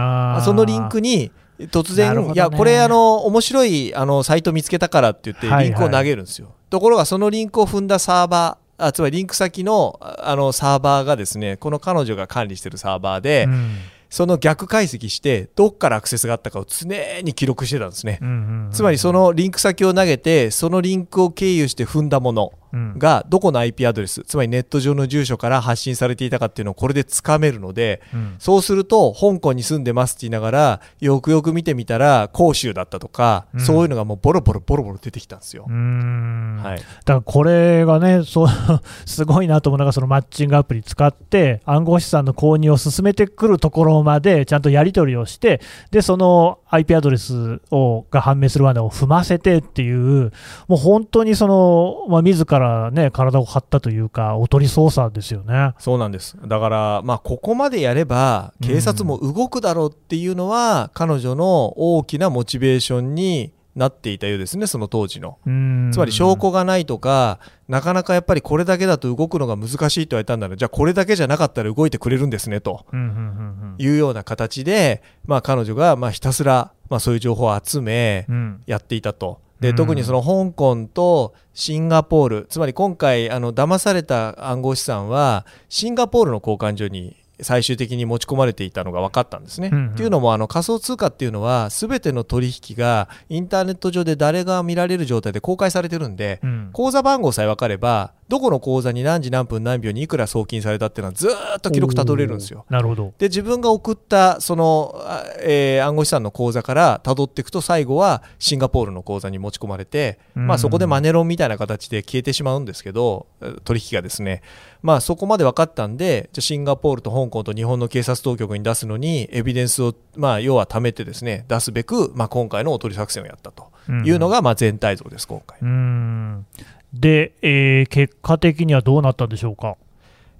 [0.53, 2.31] のリンクに突然、ね。
[2.33, 5.65] いやこれあの面白いあのサイト見つけたからって言ってはいはい。
[5.65, 13.75] リンクを投げるんですよ、ところがそのリンクを踏んだサーバーあつまりリンク先のああのサーバーがですねこの彼女が管理してるサーバーで、うん
[14.11, 22.51] その逆解析してどっからアクセスがあったかを常に記録してたんですね、うんうんうんつまりそのリンク先を投げてそのリンクを経由して踏んだもの。
[22.53, 22.60] うん
[22.97, 28.35] がどこの IP アドレスつまりネット上の住所から発信されていたかっていうのをこれでつかめるのでうん。
[28.39, 33.59] そうすると香港に住んでますって言いながらよくよく見てみたら広州だったとか、うん。
[33.61, 35.65] そういうのがもうボロボロボロボロ出てきたんですよ。
[35.67, 35.71] う。
[35.71, 36.59] ん。
[36.61, 38.47] はい、だからこれがね、そう
[39.05, 50.31] すごいなと思うのが、そのマッチングアプリ使って、暗号資産の購入を進めてくるところまでちゃんとやり取りをして、でその IP アドレスをが判明する罠を踏ませてっていう、
[50.67, 52.60] もう本当にその、まあ、自ら
[52.91, 55.73] ね、体を張ったというか、おとり捜査ですよね。
[55.79, 65.37] そうなんですだから、まあ、ここまでやれば警察も動くだろうっていうのは、彼女の大きなモチベーションになっていたようですねその当時の。
[65.45, 79.39] うんつまり証拠がないとか、なかなかやっぱりこれだけだと動くのが難しいと言われたんだら、じゃあこれだけじゃなかったら動いてくれるんですねとうんうんうんいうような形で、まあ、彼女がまあひたすらまあそういう情報を集めうんうんやっていたと。
[79.45, 89.69] うんで特にその香港とシンガポールつまり今回あの騙された暗号資産はシンガポールの交換所に最終的に持ち込まれていたのが分かったんですね。
[89.71, 89.93] うんうん。
[89.93, 96.69] っていうのもあの仮想通貨っていうのは全ての取引がインターネット上で誰が見られる状態で公開されてるんで、うん。
[96.71, 102.65] 口座番号さえ分かればどこの口座に何時何分何秒にいくら送金されたっていうのはずーっと記録たどれるんですよ。
[102.69, 103.13] なるほど。
[103.17, 114.43] で自分が送ったその、あえー暗号資産の口座からたどっていくと最後はシンガポールの口座に持ち込まれて、うんまあ、そこでマネロンみたいな形で消えてしまうんですけどえー取引がですね、
[114.81, 123.71] まあ、そこまで分かったんでじゃあシンガポールと香港と日本の警察当局に出すのにエビデンスを、まあ、要は貯めてですね出すべく、まあ、今回のおとり作戦をやったと
[124.05, 125.57] いうのが、まあ、全体像です今回。
[125.61, 126.45] うん
[126.93, 129.75] で、えー結果的にはどうなったんでしょうか？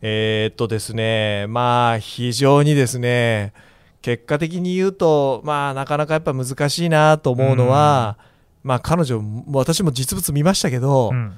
[0.02, 3.54] えーっとですね、まあ、非常にですね、
[4.02, 8.18] 結果的に言うと、まあ、なかなかやっぱ難しいなと思うのは、
[8.64, 11.34] まあ、彼女、私も実物見ましたけど、うん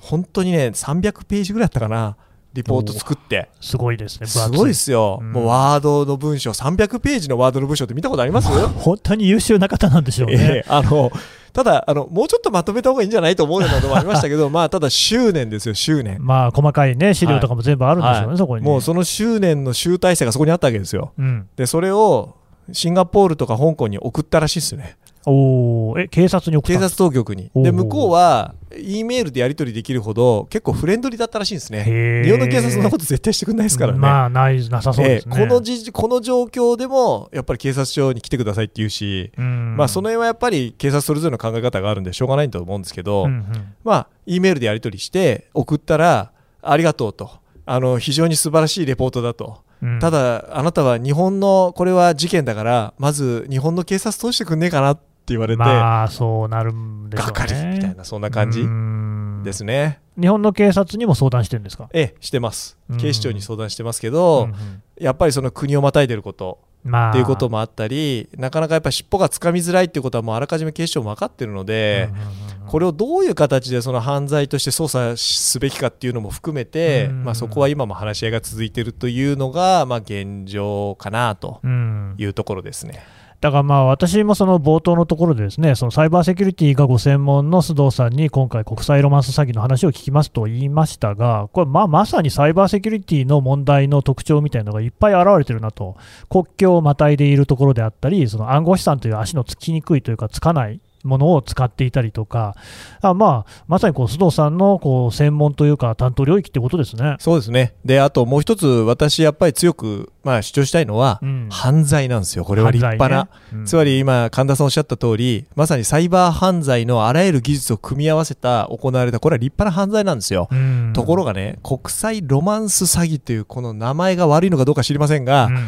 [0.00, 2.16] 本当にね、300ページぐらいだったかな、
[2.52, 3.48] リポート作って。
[3.60, 8.48] すごいですね、すごいですよ、うんもうワードの文章、300ページのワードの文章って見たことあります？
[8.48, 10.44] 本当に優秀な方なんでしょうえね。
[10.58, 11.10] えあの
[11.52, 16.24] ただあの、もうちょっとまとめた方がいいんじゃないと思うようなのもありましたけど、 まあ、ただ執念ですよ、執念。
[16.24, 18.64] まあ、細かいね、資料とかも全部あるんでしょうね、はいそこに。
[18.64, 21.12] もうその執念の集大成がそこにあったわけですよ。
[21.18, 22.36] うん、でそれを
[22.72, 26.02] シンガポールとか香港に送ったらしいですよねおー。
[26.02, 27.50] え、警察に送った警察当局に。
[27.54, 31.84] で向こうは E メールでやり取りできるほど結構フレンドリーだったらしいんですね。
[32.24, 35.34] 日本の警察そんなこと絶対してくれないですからね、まあ、ない、なさそうですね。
[35.36, 39.76] ええこのじこの状況でもやっぱり警察署に来てくださいって言うし、うん。
[39.76, 47.30] まあ、その辺はやっぱり警察それぞれの考え方があるんでしょうがないと思うんですけど、うんうんまあ、E メールでやり取りして送ったらありがとうと。
[47.70, 49.98] あの非常に素晴らしいレポートだとうん。
[50.00, 57.48] ただあなたは日本のこれは事件だからまず日本の警察通してくんねえかなって言われて、まあ、そうなるんでしょうがね。
[57.48, 59.42] かりみたいなそんな感じうん。
[59.44, 60.00] ですね。
[60.20, 61.88] 日本の警察にも相談してるんですか？
[61.92, 62.76] ええしてます。
[62.90, 64.82] うん警視庁に相談してますけど、うんうん。
[64.98, 77.24] やっぱりその国をまたいでることまあ、っていうこともあったりなかなかやっぱ尻尾がつかみづらいっていうことはもうあらかじめ警視庁も分かってるので、うんうんうんこれをどういう形でその犯罪として捜査すべきかっていうのも含めて、うん。
[77.24, 82.14] まあ、そこは今も話し合いが続いているというのが、まあ、現状かなとうん。
[82.18, 83.02] いうところですね。
[83.40, 95.96] だからまあ私もその冒頭のところでですねそのサイバーセキュリティがご専門の須藤さんに今回、国際ロマンス詐欺の話を聞きますと言いましたが、これまあまさにサイバーセキュリティの問題の特徴みたいなのがいっぱい現れてるなと、
[96.28, 102.56] 国境をまたいでいるところであったり、その暗号資産という足のつきにくいというか、つかないものを使っていたりとか、
[103.00, 107.16] あまあ、まさにこう須藤さんのこう専門というか、担当領域ってことですね。
[107.18, 107.74] そうですね。
[107.84, 112.44] で、あともう一つ、私、やっぱり強く、まあ、主張したいのは、うん犯罪なんですよ。
[112.44, 113.24] これは立派な。
[113.24, 120.48] ねうんつまり今、神田さんおっしゃった通り、まさにサイバー犯罪のあらゆる技術を組み合わせた、行われた、これは立派な犯罪なんですよ。
[120.50, 125.58] うんところがね、国際ロマンス詐欺というこの名前が悪いのかどうか知りませんが、うん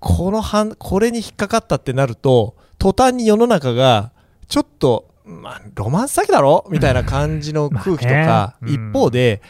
[0.00, 4.12] この犯これに引っかかったってなると途端に世の中が
[4.50, 6.66] ちょっと、まあ、ロマンス詐欺だろ？
[6.70, 9.40] みたいな感じの空気とか、一方で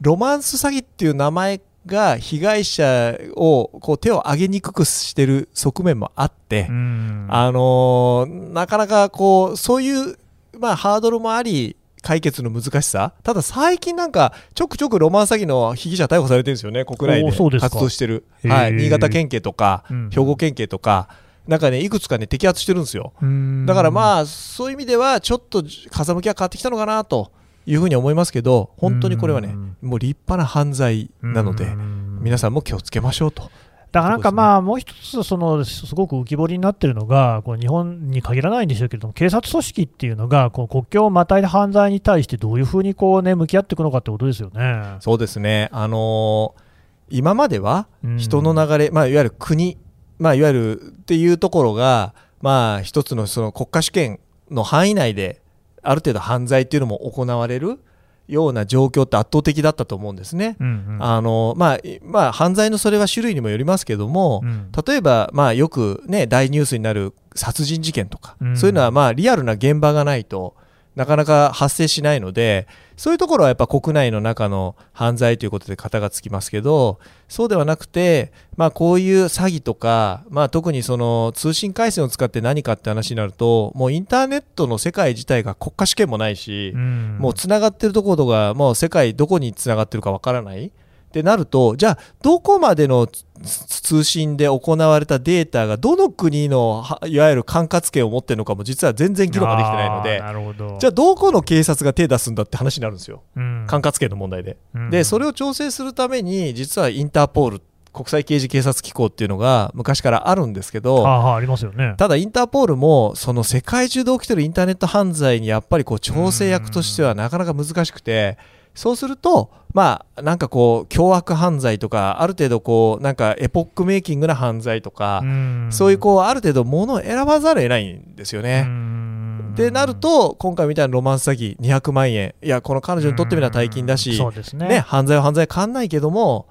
[0.00, 7.26] ロマンス詐欺っていう名前が被害者をこう手を挙げにくくしてる側面もあって、うん。
[7.30, 10.18] あのーなかなかこうそういう、
[10.58, 13.14] まあ、ハードルもあり解決の難しさ。
[13.22, 20.10] ただ最近なんかちょくちょくロマンス詐欺の被疑者逮捕されてるんですよね国内で活動してる、はい、新潟県警とか、うん。
[20.10, 21.08] 兵庫県警とか
[21.50, 23.12] なんかねいくつかね摘発してるんですよ。
[23.20, 23.66] うん。
[23.66, 27.32] だからまあそういう意味ではちょっと風向きが変わってきたのかなと
[27.66, 29.76] いうふうに思いますけど本当にこれはねうん。
[29.82, 32.20] もう立派な犯罪なのでうん。
[32.22, 33.50] 皆さんも気をつけましょうと。
[33.90, 44.94] だからなんかまあ、もう一つ、そのすごく浮き彫りになってるのが、こう日本に限らないんでしょうけれども、警察組織っていうのが、こう国境をまたいで犯罪に対してどういうふうにこう、ね、向き合っていくのかってことですよね。
[45.00, 45.70] そうですね。
[45.72, 46.70] あのー
[47.10, 48.18] 今まではうん。
[48.18, 49.76] 人の流れ、まあ、いわゆる国、
[50.20, 55.40] まあ、いわゆるっていうところが、まあ、一つのその国家主権の範囲内で
[55.82, 57.80] ある程度犯罪っていうのも行われる
[58.28, 60.56] ような状況って圧倒的だったと思うんですね。
[60.60, 60.98] うんうん。
[61.00, 64.70] あのまあいまあ、犯罪のそれは種類にもよりますけども、うん。
[64.86, 68.56] 例えば、まあ、よく、ね、大ニュースになる殺人事件とか、うん。
[68.56, 70.54] そういうのは、まあ、リアルな現場がないと
[70.96, 72.66] なかなか発生しないので
[73.00, 87.16] そういうところはやっぱ国内の中の犯罪ということで型がつきますけどそうではなくて、まあ、こういう詐欺とか、まあ、特にその通信回線を使って何かって話になるともうインターネットの世界自体が国家主権もないし、うん。
[87.18, 90.70] もうつながってるところがもう世界どこにつながってるかわからない
[91.10, 104.56] ってなるとじゃあどこまでのつ通信で行われたデータがどの国のはいわゆる管轄権を持ってるのかも実は全然議論ができてないのであーなるほどじゃあどこの警察が手出すんだって話になるんですようん管轄権の問題で。
[104.74, 111.94] うんでそれを調整するために実はインターポール国際刑事警察機構っていうのが昔からあるんですけどああありますよね。
[111.96, 118.38] ただインターポールもその世界中で起きてるインターネット犯罪にやっぱりこう調整役としてはなかなか難しくて
[118.74, 125.68] そうするとまあなんかこう凶悪犯罪とかある程度こうなんかエポックメイキングな犯罪とかん。
[125.70, 128.62] そういうこうある程度ものを選ばざるを得ないんですようね。
[128.62, 132.34] んでなると今回みたいなロマンス詐欺200万円。
[132.42, 134.68] いやこの彼女にとってみれば大金だしそうですね。
[134.68, 136.46] ね、犯罪は犯罪変わんないけども、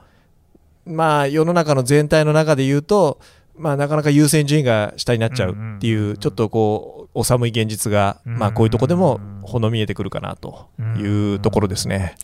[0.86, 3.20] まあ、世の中の全体の中で言うと、
[3.60, 12.16] まあ、なかなか優先順位が下になっちゃうっていう、うんうんうんちょっとこう、お寒い現実が、まあ、こういうとこでもほの見えてくるかなというところですね。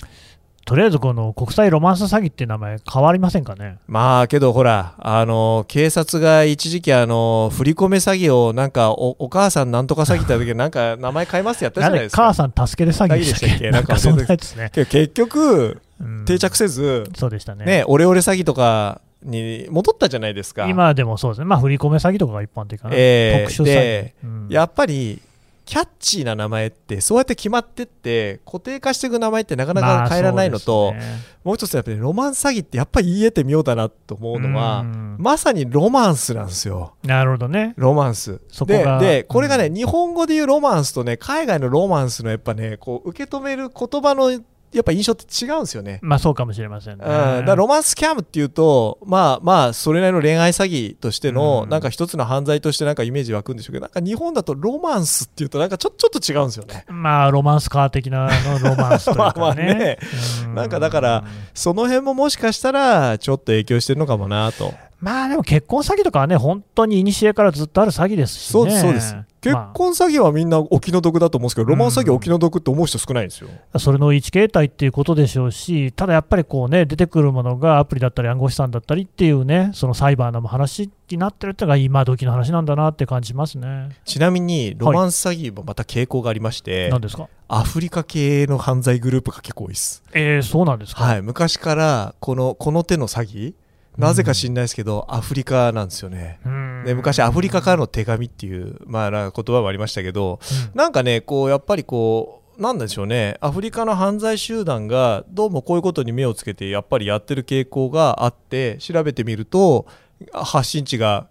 [0.66, 3.78] とりあえずこの国際ロマンス詐欺っていう名前変わりませんかね？
[3.88, 13.70] まあけどほらあの警察が一時期あの振り込め詐欺をなんかおお母さんなんとか詐欺って時なんか名前変えますってやったじゃないですか母さん助けて詐欺で詐欺でしたっけ？
[13.70, 14.72] なんかそんなやつね。
[14.74, 17.66] 結局うん定着せず、そうでしたね。
[17.66, 21.46] ねオレオレ詐欺とかに戻ったじゃないですか今でもそうですね。
[21.46, 22.96] まあ振り込め詐欺とかが一般的かな。
[22.98, 24.16] えー特殊詐欺で。
[24.24, 25.22] うんやっぱり
[25.66, 37.74] キャッチーな名前ってそうやって決まってって固定化していく名前ってなかなまあか変えられないのと、そうですねもう一つやっぱりロマンス詐欺ってやっぱり言い得てみようだなと思うのは、うんまさにロマンスなんですよなるほどね。
[37.78, 44.40] ロマンスそこがででこれがね、う日本語で言うロマンスとね海外のロマンスのやっぱねこう受け止める言葉の
[44.76, 46.00] やっぱ印象って違うんですよね。
[46.02, 47.06] まあそうかもしれませんね。
[47.06, 56.86] うん、だロマンスキャムっていうとまあまあそれなりの恋愛詐欺としての、うんなんか一つの犯罪としてなんかイメージ湧くんでしょうけどなんか日本だとロマンスっていうとなんかちょちょっと違うんですよね。
[56.90, 59.34] まあロマンスカー的なのロマンスというかね。
[59.36, 60.00] まあまあね
[60.46, 64.74] うなんかだからその辺ももしかしたらちょっと影響してるのかもなと。
[65.00, 68.80] まあでも結婚詐欺とかはね、本当に古からずっとある詐欺ですしね。
[68.80, 69.16] そうです。
[69.42, 73.50] 結ま婚詐欺はみんなお気の毒だと思うんですけど、ロマンス詐欺はお気の毒って思う人少ないんですよ。
[73.72, 83.90] あそれの一形態っていうことでしょうし、ただやっぱりこうね、出てくるものがアプリだったり暗号資産だったりっていうね、そのサイバーな話になってるっていうのが今時の話なんだなって感じますね。
[84.04, 87.30] ちなみにロマンス詐欺もまた傾向がありまして、何ですか？
[87.48, 90.02] アフリカ系の犯罪グループが結構多いです。
[90.14, 91.04] えー、そうなんですか？
[91.04, 93.54] はい、昔からこのこの手の詐欺
[93.98, 96.40] なぜか知んないですけど、アフリカなんですよね。
[96.46, 96.84] うん。
[96.86, 100.40] で昔アフリカからの手紙っていう、まあ、な言葉もありましたけど、
[100.74, 103.38] なんかねこうやっぱりこうなんでしょうね。
[103.42, 109.88] アフリカの犯罪集団がどうもこういうことに目をつけてやっぱりやってる傾向があって調べてみると
[110.32, 111.28] 発信地が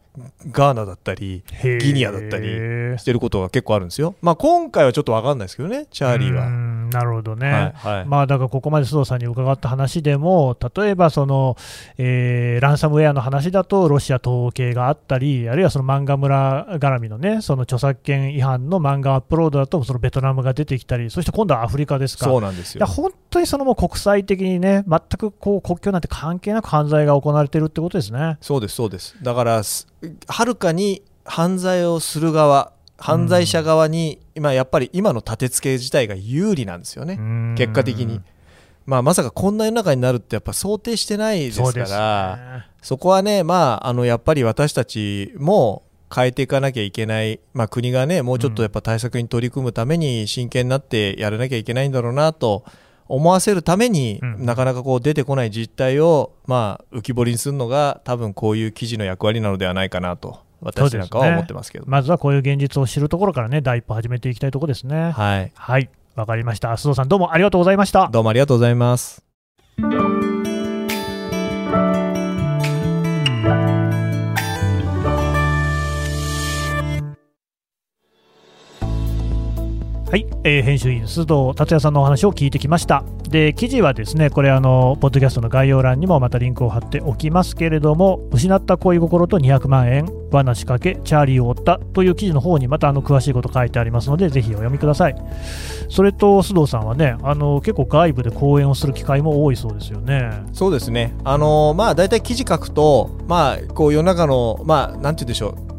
[0.50, 1.42] ガーナだったり
[1.80, 2.46] ギニアだったり
[2.98, 4.14] してることが結構あるんですよ。
[4.22, 6.46] まあ今回はちょっと分かんないですけどねチャーリーは。
[6.46, 7.50] うんなるほどね。
[7.50, 11.56] はいはいまあ、だからここまで須藤さんに伺った話でも、例えばその、
[11.98, 22.26] えーランサムウェアの話だと、ロシア統計があったり、あるいはその漫画村絡みのね、その著作権違反の漫画アップロードだと、そのベトナムが出てきたり、そして今度はアフリカですか。
[22.26, 22.86] そうなんですよいや。
[22.86, 28.38] 本当にそのもう国際的にね、全くこう国境なんて関係なく犯罪が行われているってことですね。
[28.40, 29.16] そうですそうです。
[29.20, 29.88] だからす
[30.28, 37.16] はるかに犯罪をする側犯罪者側に今やっぱり今の立て付け自体が有利なんですよね。
[37.18, 38.20] うん結果的に。
[38.86, 45.84] まあ、まさかこんな世の中になるってやっぱ想定してないですからねそこはね、まあ、あのやっぱり私たちも
[46.14, 52.64] 変えていかなきゃいけない、まあ、国がねもうちょっとやっぱ対策に取り組むために真剣になってやらなきゃいけないんだろうなと
[53.08, 61.84] 思わせるために、うんなかなかこう出てこない実態を、まあ、浮き彫りにするのが多分こういう記事の役割なのではないかなと私なんかは思ってますけど。
[61.86, 65.12] まずはこういう現実を知るところからね、第一歩始めていきたいところですね。
[65.12, 66.70] はい、はい、わかりました。
[66.72, 68.08] 須藤さん、どうもありがとうございました。
[68.08, 69.22] どうもありがとうございます。
[80.14, 83.02] はい、えー編集員須藤達也さんのお話を聞いてきました。
[83.30, 95.16] で、記事はですね、これあの、ポッドキャストの概要欄にもまたリンクを貼っておきますけれども、失った恋心と200万円、罠仕掛け、チャーリーを追ったという記事の方にまたあの詳しいこと書いてありますので、ぜひお読みください。
[95.88, 100.30] それと須藤さんはね、あの結構外部で講演をする機会も多いそうですよね。
[100.52, 105.74] そうですね、あのーまあ大体記事書くと、まあ、こう世の中の、まあ、なんて言うんでしょう、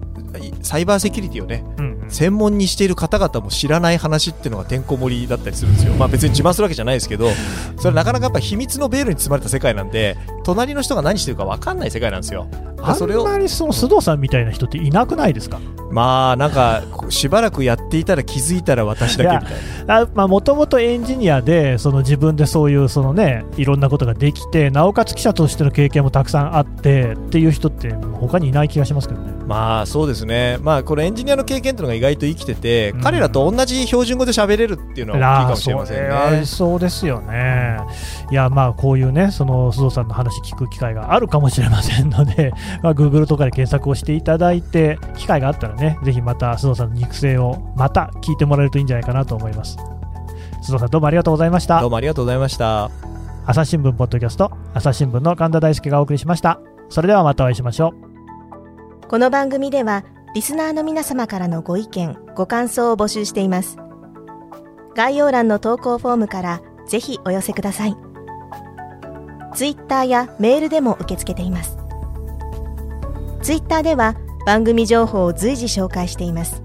[0.61, 5.93] サイバーセキュリティをね、うんうん専門にしている方々も知らない話っていうのがてんこ盛りだったりするんですよ。
[5.95, 7.29] まあ別に自慢するわけじゃないですけど、
[7.77, 12.47] それなかなかやっぱ秘密のベールに包まれた世界なんで、隣の人が何してるか分かんない世界なんですよ。
[12.81, 15.59] あんそれをまりその須藤さんみたいな人っていなくないですか？
[15.91, 20.01] まあなんかしばらくやっていたら気づいたら私だけみたいな。
[20.01, 30.57] あまあもともとエンジニアでその自分でそういうそのねいろんなことができてなおかつ記者としての経験もたくさんあってっていう人って他にいない気がしますけどねまあそうですね。
[30.61, 36.45] まあこれエンジニアの経験っていうのが意外と生きてて、うん彼らと同じ標準語で喋れるっていうのは大きいかもしれませんね。
[36.45, 37.77] そうですよね
[38.31, 42.51] いやまあこういうねその須藤さんの話聞く機会があるかもしれませんので、
[42.81, 49.77] まあ、Google とかで検索をしていただいて機会があったらねぜひまた須藤さんの肉声をまた聞いてもらえるといいんじゃないかなと思います。
[50.61, 51.81] 須藤さんどうもありがとうございました。
[51.81, 52.89] どうもありがとうございました。
[53.45, 56.59] 朝日新聞ポッドキャスト朝日新聞の神田大輔がお送りしました。
[56.89, 57.93] それではまたお会いしましょ
[59.03, 59.07] う。
[59.07, 63.77] この番組ではリスナーの皆様からのご意見ご感想を募集しています。
[64.95, 67.95] 概要欄の投稿フォームからぜひお寄せください。
[69.53, 71.77] ツイッターやメールでも受け付けています。
[73.45, 74.15] ツイッターでは
[74.47, 76.64] 番組情報を随時紹介しています